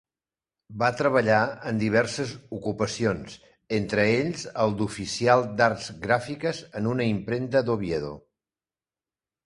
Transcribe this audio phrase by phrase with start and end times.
[0.83, 1.41] Va treballar
[1.71, 3.37] en diverses ocupacions,
[3.79, 8.15] entre ells el d'oficial d'arts gràfiques en una impremta d'Oviedo.